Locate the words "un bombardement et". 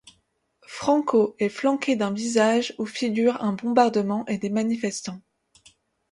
3.43-4.39